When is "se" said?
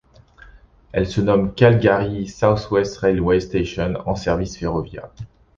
1.05-1.21